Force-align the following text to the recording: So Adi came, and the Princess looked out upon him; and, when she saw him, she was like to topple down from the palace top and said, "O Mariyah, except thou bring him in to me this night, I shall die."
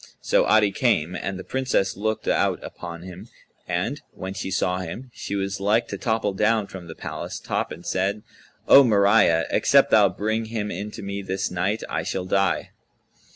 So 0.19 0.45
Adi 0.45 0.71
came, 0.71 1.15
and 1.15 1.37
the 1.37 1.43
Princess 1.43 1.95
looked 1.95 2.27
out 2.27 2.57
upon 2.63 3.03
him; 3.03 3.29
and, 3.67 4.01
when 4.13 4.33
she 4.33 4.49
saw 4.49 4.79
him, 4.79 5.11
she 5.13 5.35
was 5.35 5.59
like 5.59 5.87
to 5.89 5.97
topple 5.99 6.33
down 6.33 6.65
from 6.65 6.87
the 6.87 6.95
palace 6.95 7.39
top 7.39 7.71
and 7.71 7.85
said, 7.85 8.23
"O 8.67 8.83
Mariyah, 8.83 9.45
except 9.51 9.91
thou 9.91 10.09
bring 10.09 10.45
him 10.45 10.71
in 10.71 10.89
to 10.89 11.03
me 11.03 11.21
this 11.21 11.51
night, 11.51 11.83
I 11.87 12.01
shall 12.01 12.25
die." 12.25 12.71